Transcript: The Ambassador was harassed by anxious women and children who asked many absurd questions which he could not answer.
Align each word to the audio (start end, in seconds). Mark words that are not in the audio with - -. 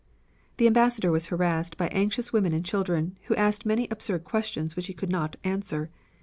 The 0.57 0.65
Ambassador 0.65 1.11
was 1.11 1.27
harassed 1.27 1.77
by 1.77 1.87
anxious 1.89 2.33
women 2.33 2.53
and 2.53 2.65
children 2.65 3.19
who 3.25 3.35
asked 3.35 3.67
many 3.67 3.87
absurd 3.91 4.23
questions 4.23 4.75
which 4.75 4.87
he 4.87 4.95
could 4.95 5.11
not 5.11 5.35
answer. 5.43 5.91